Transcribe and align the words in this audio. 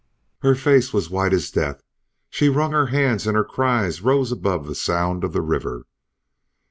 Her 0.39 0.55
face 0.55 0.91
was 0.93 1.11
white 1.11 1.31
as 1.31 1.51
death; 1.51 1.83
she 2.31 2.49
wrung 2.49 2.71
her 2.71 2.87
hands 2.87 3.27
and 3.27 3.37
her 3.37 3.43
cries 3.43 4.01
rose 4.01 4.31
above 4.31 4.65
the 4.65 4.73
sound 4.73 5.23
of 5.23 5.31
the 5.31 5.41
river. 5.43 5.85